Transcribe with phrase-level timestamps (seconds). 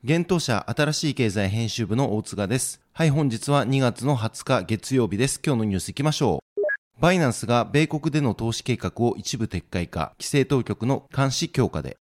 [0.03, 2.81] 現当社新しい経済編集部の大塚です。
[2.91, 5.39] はい、本日は2月の20日月曜日です。
[5.45, 6.99] 今日のニュース行きましょう。
[6.99, 11.97] バイナンスが米国での投資計画を一部撤回か、規制当局の監視強化で。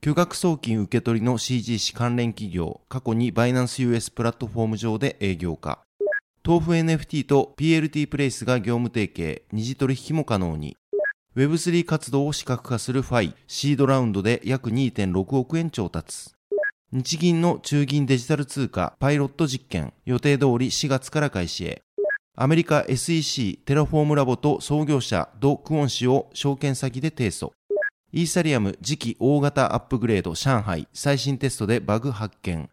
[0.00, 5.80] 巨額送金受け取りの CGC 関連企業、過去にバイナンス US プラットフォーム上で営業化。
[6.42, 10.78] 豆腐 NFT と PLT プレイスが業務提携、二次取引も可能に。
[11.36, 16.30] Web3 活動を視覚化する Phi、シードラウンドで約2.6億円調達。
[16.90, 21.82] 日銀の中銀デジタル通貨パイロット実験、予定通り4月から開始へ。
[22.36, 27.52] アメリカ SEC テラフォームラボと創業者ド・クオン氏を証券詐欺で提訴。
[28.12, 32.68] イーサリアム次期大型アップグレード上海最新テストでバグ発見。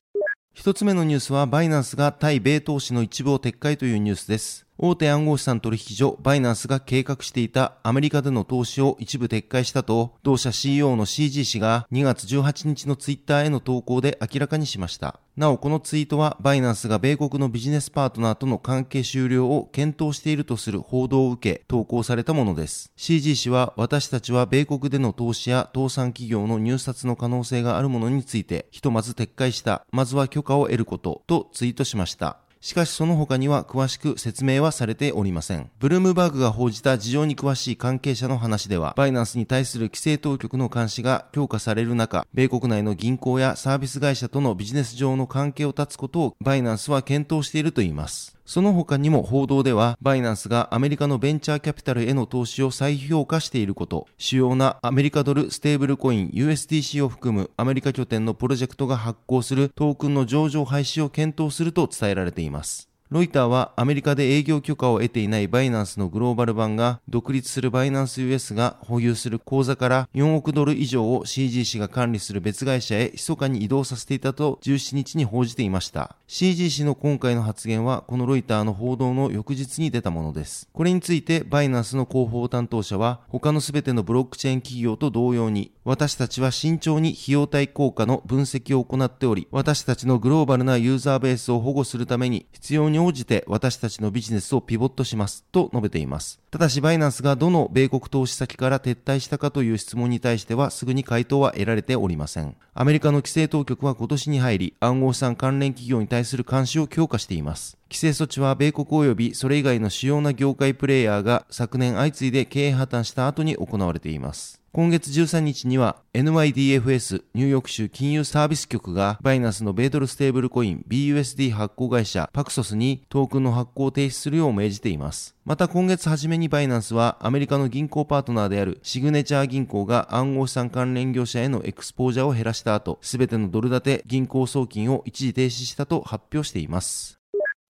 [0.59, 4.65] 一つ目のニュースはバイナンスが対米投資の一部を撤回というニュースです。
[4.79, 15.19] 大手暗号資産取引所バイナンスが計画していたアメリカでの投資を一部撤回したと、同社 CEO の CG 氏が2月18日のツイッターへの投稿で明らかにしました。
[15.37, 22.91] なお、このツイートはバイナンスが米国のビジネスパートナーとの関係終了を検討しているとする報道を受け、投稿されたものです。
[22.95, 29.85] CG 氏は、私たちは米国での投資や倒産企業の入札の可能性があるものについて、ひとまず撤回した。
[29.91, 32.39] まずは許可を得ること、とツイートしました。
[32.61, 35.69] しかしその他には詳しく説明はされておりません。
[35.79, 48.36] ブルームバーグが報じた事情に詳しい関係者の話では、バイナンスに対する規制当局の監視が強化される中、米国内の銀行やサービス会社とのビジネス上の関係を断つことをバイナンスは検討しているといいます。
[48.47, 62.87] その他にも報道では、バイナンスがアメリカのベンチャーキャピタルへの投資を再評価していること、主要なアメリカドルステーブルコイン USDC を含むアメリカ拠点のプロジェクトが発行するトークンの上場廃止を検討すると伝えられています。
[63.09, 76.17] ロイターはアメリカで営業許可を得ていないバイナンスのグローバル版が独立するバイナンス US が保有する口座から4億ドル以上を CG 氏が管理する別会社へ密かに移動させていたと17日に報じていました。
[76.27, 80.67] CG 氏の今回の発言はこのロイターの報道の翌日に出たものです。
[80.73, 96.39] これについてバイナンスの広報担当者は他のすべてのブロックチェーン企業と同様に私たちは慎重に費用対効果の分析を行っており私たちのグローバルなユーザーベースを保護するために必要にに応じて私たちのビジネスをピボットしますと述べています。
[96.49, 102.55] ただしバイナンスがどの米国投資先から撤退したかという質問に対してはすぐに回答は得られておりません。
[102.73, 107.77] アメリカの規制当局は今年に入り暗号資産関連企業に対する監視を強化しています。
[107.89, 114.56] 規制措置は米国及びそれ以外の主要な業界プレイヤーが昨年相次いで経営破綻した後に行われています。
[114.73, 125.35] 今月13日には NYDFS ニューヨーク州金融サービス局がバイナンスの米ドルステーブルコイン BUSD 発行会社パクソスにトークンの発行を停止するよう命じています。
[125.45, 137.17] また今月初めにバイナンスはアメリカの銀行パートナーであるシグネチャー銀行が暗号資産関連業者へのエクスポージャーを減らした後、すべてのドル建て銀行送金を一時停止したと発表しています。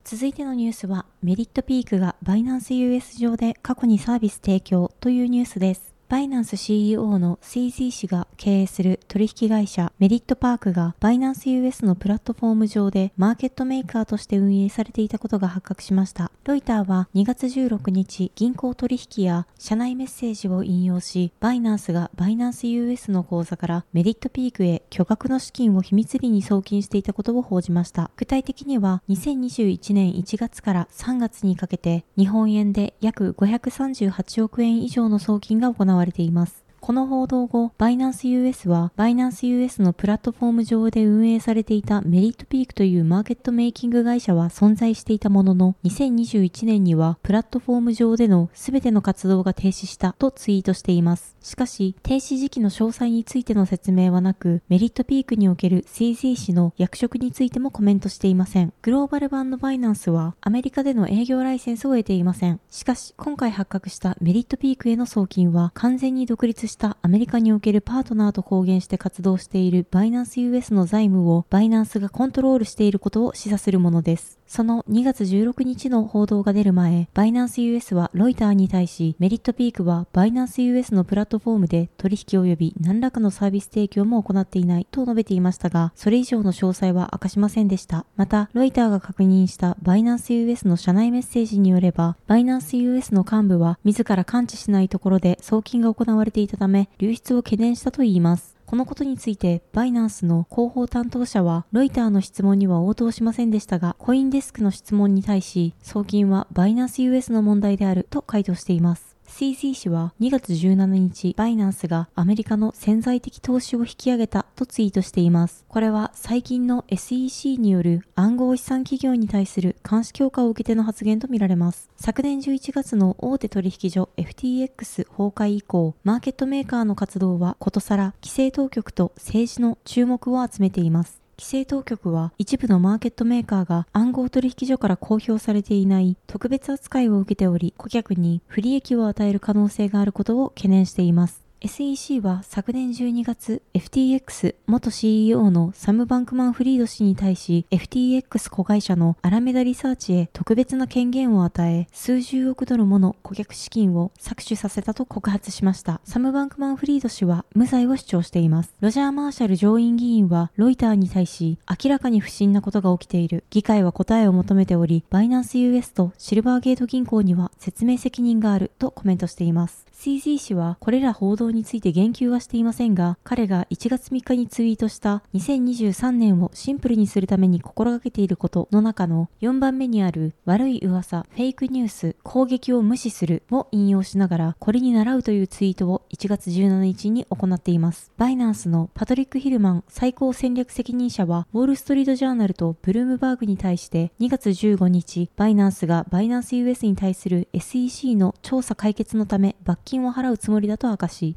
[0.04, 5.97] 続いてのニュースはメリットピークがバイナンス US 上で過去にサービス提供というニュースです。
[6.10, 16.32] バイナンス CEO の CZ 氏が経営する取引会社メリットパークがバイナンス US のプラットフォーム上でマーケットメーカーとして運営されていたことが発覚しました。
[16.46, 28.12] ロイターは2月16日銀行取引や社内メッセージを引用し、バイナンスがバイナンス US の口座からメリットピークへ巨額の資金を秘密裏に送金していたことを報じました。
[28.16, 36.67] 具体的には2021年1月から3月にかけて日本円で約538億円以上の送金が行われわれています。
[36.88, 51.36] この報道後、バイナンス US は、バイナンス US のプラットフォーム上で運営されていたメリットピークというマーケットメイキング会社は存在していたものの、2021年にはプラットフォーム上での全ての活動が停止したとツイートしています。
[51.42, 58.72] しかし、停止時期の詳細についての説明はなく、メリットピークにおける CZ 氏の役職についてもコメントしていません。
[58.82, 62.62] グローバル版のバイナンスは、アメリカでの営業ライセンスを得ていません。
[62.70, 74.37] しかし、今回発覚したメリットピークへの送金は、完全に独立してたアメリカにおけるパートナーと公言して活動しているバイナンス US の財務をバイナンスがコントロールしていることを示唆するものです。
[74.48, 88.06] その2月16日の報道が出る前、バイナンス US はロイターに対し、メリットピークはバイナンス US のプラットフォームで取引及び何らかのサービス提供も行っていないと述べていましたが、それ以上の詳細は明かしませんでした。
[88.16, 98.57] また、ロイターが確認したバイナンス US の社内メッセージによれば、バイナンス US の幹部は自ら感知しないところで送金が行われていたため、流出を懸念したといいます。
[98.68, 109.17] このことについて、バイナンスの広報担当者は、ロイターの質問には応答しませんでしたが、コインデスクの質問に対し、送金はバイナンス US の問題であると回答しています。
[109.28, 115.66] CZ 氏は2月17日、バイナンスがアメリカの潜在的投資を引き上げたとツイートしています。
[115.68, 121.90] これは最近の SEC による暗号資産企業に対する監視強化を受けての発言とみられます。
[121.98, 131.27] 昨年11月の大手取引所 FTX 崩壊以降、マーケットメーカーの活動はことさら規制当局と政治の注目を集めています。
[131.40, 141.47] 規制当局は一部のマーケットメーカーが暗号取引所から公表されていない特別扱いを受けており、顧客に不利益を与える可能性があることを懸念しています。
[141.60, 156.00] SEC は昨年12月 FTX 元 CEO のサム・バンクマン・フリード氏に対し FTX 子会社のアラメダリサーチへ特別な権限を与え数十億ドルもの顧客資金を搾取させたと告発しました。
[156.04, 158.76] サム・バンクマン・フリード氏は無罪を主張しています。
[158.80, 163.44] ロジャー・マーシャル上院議員はロイターに対し明らかに不審なことが起きている。
[163.50, 169.88] 議会は答えを求めておりバイナンス US とシルバーゲート銀行には説明責任があるとコメントしています。
[170.00, 188.12] CZ 氏はこれら報道について言及はしていませんが、彼が1月3日にツイートした2023年をシンプルにするために心がけていることの中の4番目にある悪い噂、フェイクニュース、攻撃を無視するを引用しながらこれに習うというツイートを1月17日に行っています。
[188.18, 201.37] バイナンスのパトリック・ヒルマン最高戦略責任者はウォール・ストリート・ジャーナルとブルームバーグに対して2月15日、バイナンスがバイナンス US に対する SEC の調査解決のため罰金を払うつもりだと明かし、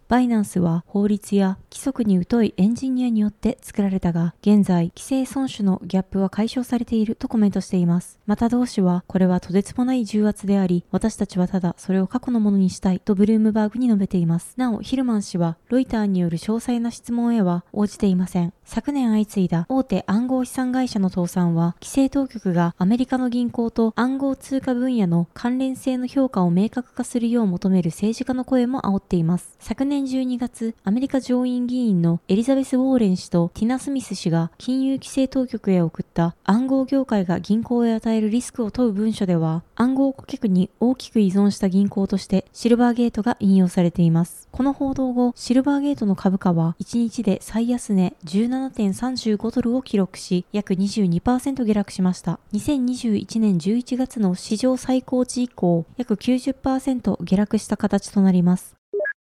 [0.11, 8.19] バイナンスは法律や規則に疎いエンジニアによって作られたが、現在、規制損守のギャップは解消されているとコメントしています。
[8.25, 14.53] また同氏は、これはとてつもない重圧であり、私たちはただそれを過去のものにしたいとブルームバーグに述べています。
[14.57, 18.51] なお、ヒルマン氏は、ロイターによる詳細な質問へは応じていません。
[18.65, 29.55] 昨年相次いだ大手暗号資産会社の倒産は、規制当局がアメリカの銀行と暗号通貨分野の関連性の評価を明確化するよう求める政治家の声も煽っています。
[29.59, 44.47] 昨年年12月、アメリカ上院議員のエリザベス・ウォーレン氏とティナ・スミス氏が金融規制当局へ送った暗号業界が銀行へ与えるリスクを問う文書では、暗号顧客に大きく依存した銀行としてシルバーゲートが引用されています。
[44.51, 52.39] この報道後、シルバーゲートの株価は1日で最安値17.35ドルを記録し、約22%下落しました。
[52.53, 58.80] 2021年11月の史上最高値以降、約90%下落した形となります。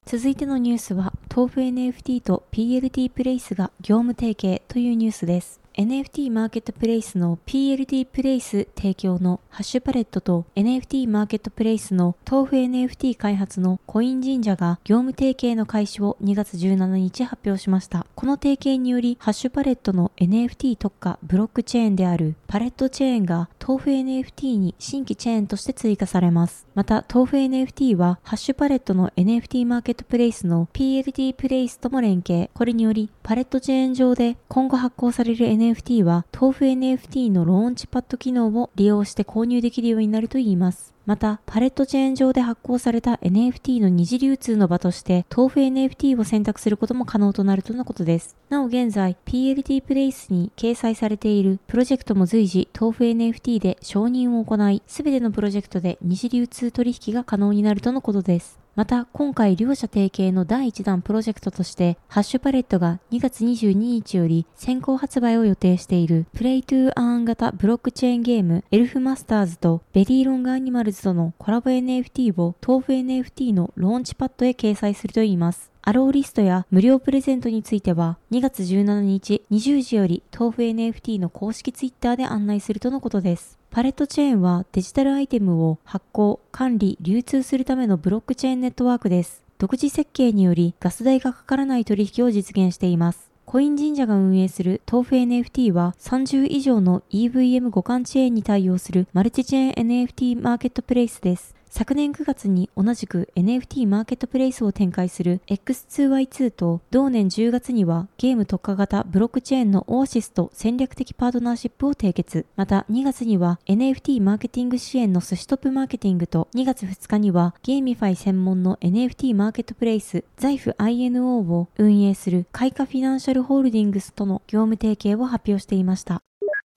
[0.07, 5.64] 続いてのニュースは、豆腐 NFT と PLT プレイスが業務提携というニュースです。
[5.77, 18.07] NFT マーケットプレイスの PLD プレイス提供のハッシュパレットと NFT マーケットプレイスの豆腐 NFT 開発のコイン神社が業務提携の開始を2月17日発表しました。
[18.15, 26.69] この提携によりハッシュパレットの NFT 特化ブロックチェーンであるパレットチェーンが豆腐 NFT に新規チェーンとして追加されます。
[26.77, 32.49] また豆腐 NFT はハッシュパレットの NFT マーケットプレイスの PLD プレイスとも連携。
[32.55, 40.93] これによりパレットチェーン上で今後発行される NFT は豆腐 NFT のローンチパッド機能を利用して購入できるようになるといいます。
[41.07, 48.37] また、パレットチェーン上で発行された NFT の二次流通の場として、豆腐 NFT を選択することも可能となるとのことです。
[48.49, 58.64] なお現在、PLT プレイスに掲載されているプロジェクトも随時、豆腐 NFT で承認を行い、すべてのプロジェクトで二次流通取引が可能になるとのことです。
[58.77, 75.74] また、今回両者提携の第1弾プロジェクトとして、ハッシュパレットが2月22日より先行発売を予定している Play to Earn 型ブロックチェーンゲームエルフマスターズと Very Long Animals とのコラボ NFT を豆腐 NFT のローンチパッドへ掲載するといいます。
[75.87, 83.59] allowlist や無料プレゼントについては2月17日20時より豆腐 NFT の公式ツイッターで案内するとのことです。
[83.71, 89.43] パレットチェーンはデジタルアイテムを発行、管理、流通するためのブロックチェーンネットワークです。
[89.59, 93.31] 独自設計によりガス代がかからない取引を実現しています。
[93.45, 101.54] COINJINJA が運営する豆腐 NFT は30以上の EVM 互換チェーンに対応するマルチチェーン NFT マーケットプレイスです。
[101.77, 112.47] 昨年9月に同じく NFT マーケットプレイスを展開する X2Y2 と同年10月にはゲーム特化型ブロックチェーンのオアシスと戦略的パートナーシップを締結。
[112.55, 126.23] また2月には NFT マーケティング支援の SUSHI TOP MARKETING と2月2日には GameFi 専門の NFT マーケットプレイス財布 INO を運営する開花フィナンシャルホールディングスとの業務提携を発表していました。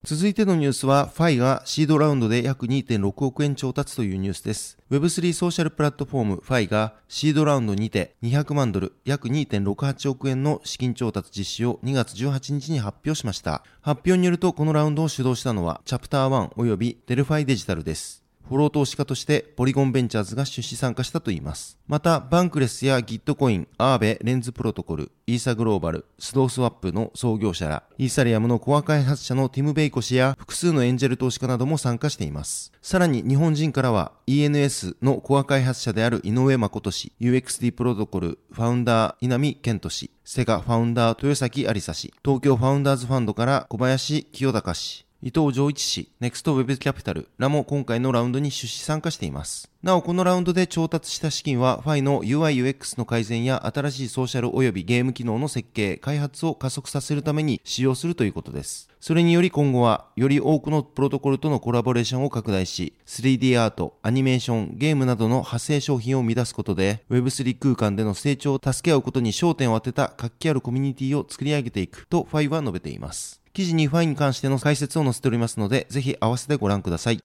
[0.08, 4.78] 続いてのニュースは、ファイがシードラウンドで約2.6億円調達というニュースです。
[4.90, 13.64] Web3 ソーシャルプラットフォームファイがシードラウンドにて200万ドル約2.68億円の資金調達実施を2月18日に発表しました。
[13.82, 18.27] 発表によるとこのラウンドを主導したのは Chapter One 及びデルファイデジタルです。
[18.48, 21.78] フォロー投資家としてポリゴンベンチャーズが出資参加したといいます。
[21.86, 32.72] また、バンクレスやギットコイン、アーベ、レンズプロトコル、イーサグローバル、スドースワップの創業者ら、イーサリアムのコア開発者のティム・ベイコ氏や複数のエンジェル投資家なども参加しています。
[32.82, 49.68] さらに日本人からは ENS のコア開発者である井上誠氏、UXD プロトコルファウンダー稲見健人氏、Cega ファウンダー豊崎有沙氏、東京ファウンダーズファンドから小林清隆氏、伊藤浄一氏、ネクストウェブキャピタルらも今回のラウンドに出資参加しています。
[49.82, 58.90] なお、このラウンドで調達した資金は、ファイの UI/UX の改善や新しいソーシャル及びゲーム機能の設計、開発を加速させるために使用するということです。
[59.00, 73.42] それにより今後は、より多くのプロトコルとのコラボレーションを拡大し、3D アート、アニメーション、ゲームなどの派生商品を生み出すことで、Web3 空間での成長を助け合うことに焦点を当てた活気あるコミュニティを作り上げていくと、ファイは述べています。
[73.58, 77.18] 記事にファイに関しての解説を載せておりますので、ぜひ合わせてご覧ください。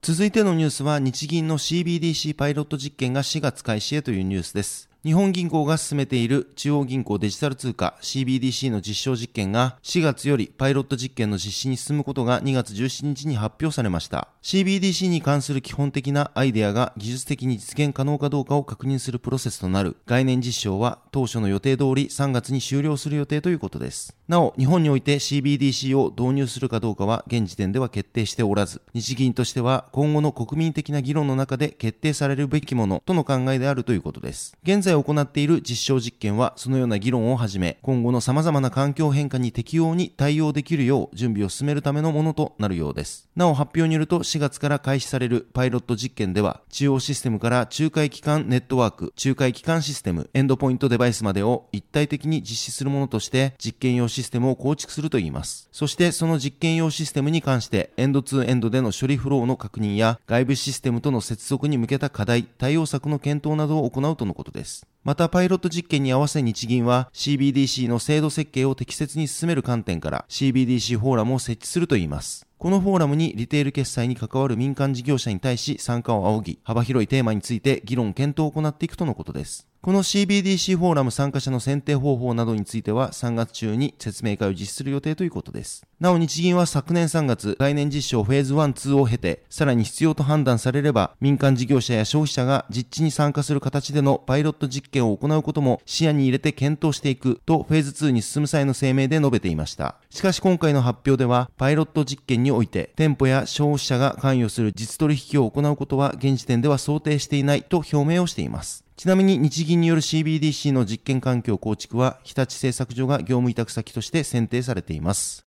[0.00, 4.91] 続いてのニュースは日銀の CBDC パイロット実験が4月開始へというニュースです。
[5.04, 14.28] 日本銀行が進めている中央銀行デジタル通貨 CBDC の実証実験が4月よりパイロット実験の実施に進むことが2月17日に発表されました。
[14.44, 24.16] CBDC に関する基本的なアイデアが技術的に実現可能かどうかを確認するプロセスとなる概念実証は当初の予定通り3月に終了する予定ということです。
[24.28, 34.56] なお、日本において CBDC を導入するかどうかは現時点では決定しておらず、日銀としては今後の国民的な議論の中で決定されるべきものとの考えであるということです。
[34.62, 43.28] 現在在行っている実証実験はそのような議論をはじめ、今後の様々な環境変化に適用に対応できるよう準備を進めるためのものとなるようです。
[43.34, 55.68] なお発表によると4月から開始されるパイロット実験では、中央システムから仲介機関ネットワーク、仲介機関システム、エンドポイントデバイスまでを一体的に実施するものとして実験用システムを構築するといいます。
[55.72, 64.81] そしてその実験用システムに関してエンドツーエンドでの処理フローの確認や外部システムとの接続に向けた課題、対応策の検討などを行うとのことです。
[65.04, 72.46] またパイロット実験に合わせ日銀は CBDC の制度設計を適切に進める観点から CBDC フォーラムを設置するといいます。
[72.58, 79.71] このフォーラムにリテール決済に関わる民間事業者に対し参加を仰ぎ、幅広いテーマについて議論検討を行っていくとのことです。
[79.84, 85.84] この CBDC フォーラム参加者の選定方法などについては3月中に説明会を実施する予定ということです。
[85.98, 99.96] なお日銀は昨年3月、概念実証フェーズ1、2を経て、さらに必要と判断されれば、民間事業者や消費者が実地に参加する形でのパイロット実験を行うことも視野に入れて検討していくとフェーズ2に進む際の声明で述べていました。
[100.10, 108.84] しかし今回の発表では、パイロット実験において、店舗や消費者が関与する実取引を行うことは現時点では想定していないと表明をしています。
[109.02, 115.44] ちなみに日銀による CBDC の実験環境構築は日立製作所が業務委託先として選定されています。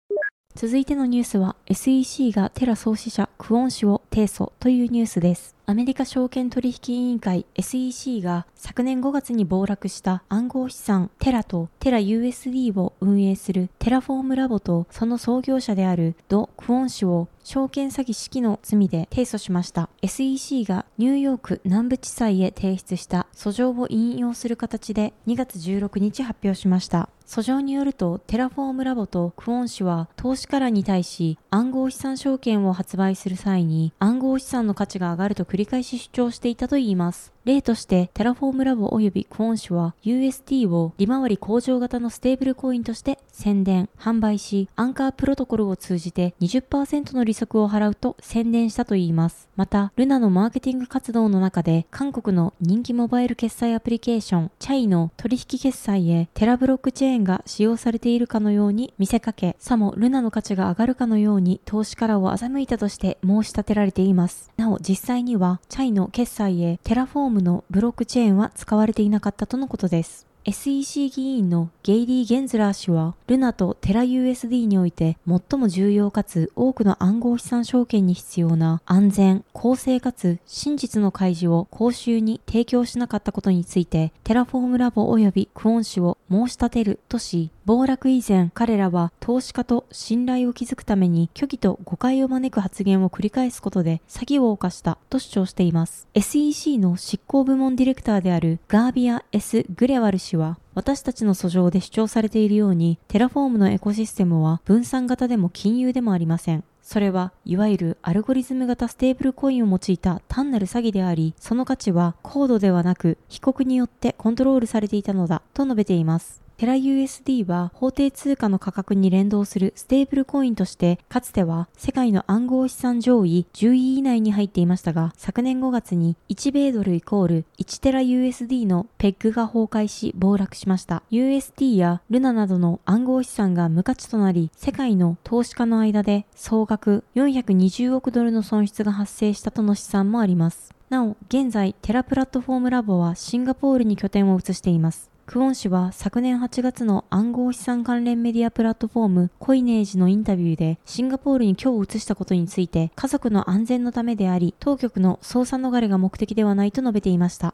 [0.55, 5.55] 続いてのニュースは SEC がテラ創始者クオン氏を提訴というニュースです。
[5.65, 19.89] アメリカ証券取引委員会 SEC が昨年5月に暴落した暗号資産テラとテラ USD を運営するテラフォームラボとその創業者であるド・クオン氏を証券詐欺指揮の罪で提訴しました。
[20.03, 27.09] SEC がニューヨーク南部地裁へ提出した訴状を引用する形で2月16日発表しました。
[27.27, 37.33] 訴状によると、テラフォームラボとクオン氏は投資家らに対し暗号資産証券を販売する際に暗号資産の価値が上がると繰り返し主張していたといいます。
[37.45, 49.49] 例として、テラフォームラボ及びクオン氏は UST を利回り向上型のステーブルコインとして宣伝、販売し、アンカープロトコルを通じて20%の利息を払うと宣伝したといいます。
[49.55, 64.49] また、ルナのマーケティング活動の中で、韓国の人気モバイル決済アプリケーション、チャイの取引決済へテラブロックチェーンが使用されているかのように見せかけ、さもルナの価値が上がるかのように投資家らを欺いたとして申し立てられています。
[64.55, 70.32] なお、実際には、チャイの決済へテラフォームのブロックチェーンは使われていなかったとのことです。
[70.45, 96.05] SEC 議員のゲイリー・ゲンズラー氏は、ルナとテラ USD において最も重要かつ多くの暗号資産証券に必要な安全、公正かつ真実の開示を公衆に提供しなかったことについて、テラフォームラボ及びクオン氏を申し立てるとし、暴落以前、彼らは投資家と信頼を築くために虚偽と誤解を招く発言を繰り返すことで詐欺を犯したと主張しています。
[96.13, 106.65] SEC の執行部門ディレクターであるガービル・ S・ グレワル氏は、私たちの訴状で主張されているように、テラフォームのエコシステムは分散型でも金融でもありません。
[106.81, 116.42] それはいわゆるアルゴリズム型ステーブルコインを用いた単なる詐欺であり、その価値はコードではなく被告によってコントロールされていたのだと述べています。
[116.63, 131.03] テラ USD は法定通貨の価格に連動するステーブルコインとして、かつては世界の暗号資産上位10位以内に入っていましたが、昨年5月に1米ドルイコール1テラ USD のペッグが崩壊し暴落しました。
[131.11, 140.73] USD やルナなどの暗号資産が無価値となり、世界の投資家の間で総額420億ドルの損失が発生したとの試算もあります。
[140.89, 145.11] なお、現在、テラプラットフォームラボはシンガポールに拠点を移しています。
[145.25, 157.53] クオン氏は昨年8月の暗号資産関連メディアプラットフォームコイネージのインタビューでシンガポールに今日移したことについて家族の安全のためであり当局の捜査逃れが目的ではないと述べていました。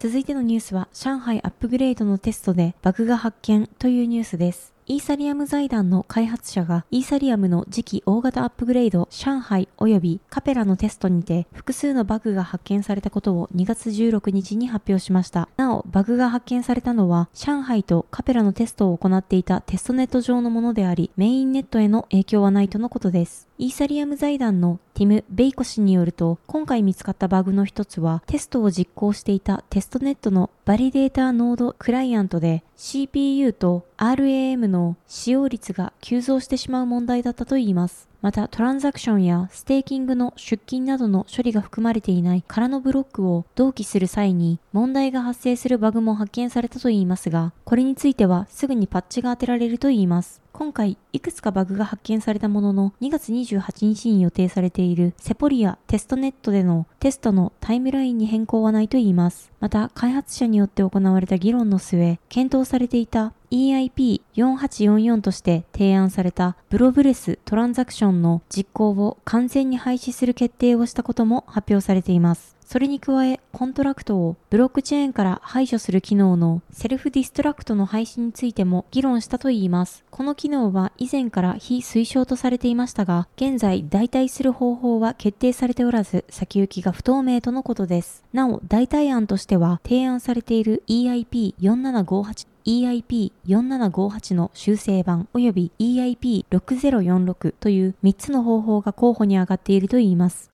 [0.00, 4.73] 続いてのニュースは上海アップグレードのテストでバグが発見というニュースです。
[4.86, 15.48] イーサリアム財団の開発者がイーサリアムの次期大型アップグレード上海及びカペラのテストにて複数のバグが発見されたことを2月16日に発表しました。
[15.56, 23.48] なお、バグが発見されたのは上海とカペラのテストを行っていたテストネット上のものであり、メインネットへの影響はないとのことです。
[23.56, 38.08] イーサリアム財団のティム・ベイコ氏によると、今回見つかったバグの一つは、テストを実行していたテストネットのバリデータノードクライアントで CPU と RAM の使用率が急増してしまう問題だったといいます。
[38.22, 50.43] またトランザクションやステーキングの出金などの処理が含まれていない空のブロックを同期する際に問題が発生するバグも発見されたといいますが、これについてはすぐにパッチが当てられるといいます。
[50.56, 59.50] 今回、いくつかバグが発見されたものの、2月28日に予定されているセポリアテストネットでのテストのタイムラインに変更はないといいます。
[59.58, 72.53] また、開発者によって行われた議論の末、検討されていた EIP4844 として提案されたブロブレストランザクションの実行を完全に廃止する決定をしたことも発表されています。
[72.64, 80.04] それに加え、コントラクトをブロックチェーンから排除する機能のセルフディストラクトの廃止についても議論したといいます。
[80.10, 88.24] この機能は以前から非推奨とされていましたが、現在代替する方法は決定されておらず、先行きが不透明とのことです。
[88.32, 100.53] なお、代替案としては、提案されている EIP4758 EIP4758 の修正版及び EIP6046 という3つの方法が候補に上がっているといいます。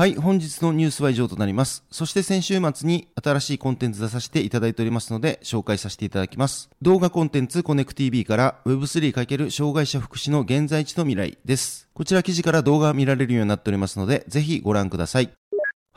[0.00, 1.84] はい、本日のニュースは以上となります。
[1.90, 6.70] そして先週末に新しいコンテンツ出させていただいておりますので、紹介させていただきます。
[6.80, 11.90] 動画コンテンツコネク TV から Web3× 障害者福祉の現在地と未来です。
[11.92, 15.30] こちら記事から動画が見られるようになっておりますので、ぜひご覧ください。